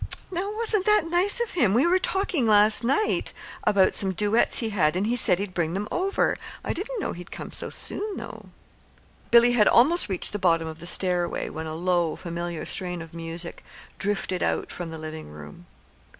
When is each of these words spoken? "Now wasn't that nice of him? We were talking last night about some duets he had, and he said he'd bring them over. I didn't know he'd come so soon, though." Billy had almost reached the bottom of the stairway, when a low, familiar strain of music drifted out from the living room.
"Now 0.31 0.51
wasn't 0.55 0.87
that 0.87 1.05
nice 1.07 1.39
of 1.39 1.51
him? 1.51 1.75
We 1.75 1.85
were 1.85 1.99
talking 1.99 2.47
last 2.47 2.83
night 2.83 3.33
about 3.65 3.93
some 3.93 4.13
duets 4.13 4.57
he 4.57 4.69
had, 4.71 4.95
and 4.95 5.05
he 5.05 5.15
said 5.15 5.37
he'd 5.37 5.53
bring 5.53 5.73
them 5.75 5.87
over. 5.91 6.39
I 6.63 6.73
didn't 6.73 6.99
know 6.99 7.13
he'd 7.13 7.29
come 7.29 7.51
so 7.51 7.69
soon, 7.69 8.17
though." 8.17 8.49
Billy 9.29 9.51
had 9.51 9.67
almost 9.67 10.09
reached 10.09 10.33
the 10.33 10.39
bottom 10.39 10.67
of 10.67 10.79
the 10.79 10.87
stairway, 10.87 11.49
when 11.49 11.67
a 11.67 11.75
low, 11.75 12.15
familiar 12.15 12.65
strain 12.65 12.99
of 12.99 13.13
music 13.13 13.63
drifted 13.99 14.41
out 14.41 14.71
from 14.71 14.89
the 14.89 14.97
living 14.97 15.29
room. 15.29 15.67